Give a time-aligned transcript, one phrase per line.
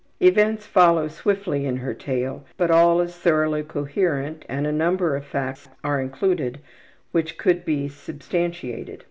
[0.19, 5.23] Events follow swiftly in her tale, but all is thoroughly coherent, and a number of
[5.23, 6.57] facts are included
[7.11, 8.99] which could be substantiated.